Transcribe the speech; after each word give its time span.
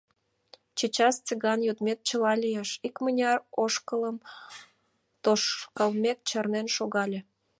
—Чечас, 0.77 1.15
Цыган, 1.25 1.59
йодмет 1.67 1.99
чыла 2.07 2.33
лиеш!— 2.43 2.69
икмыняр 2.87 3.37
ошкылым 3.63 4.17
тошкалмек, 5.23 6.17
чарнен 6.29 6.67
шогале. 6.75 7.19